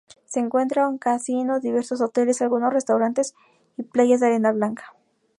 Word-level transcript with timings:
Se 0.25 0.39
encuentra 0.39 0.87
un 0.87 0.97
casino, 0.97 1.59
diversos 1.59 2.01
hoteles, 2.01 2.41
algunos 2.41 2.73
restaurantes 2.73 3.35
y 3.77 3.83
playas 3.83 4.19
de 4.19 4.25
arena 4.25 4.51
blanca. 4.51 4.95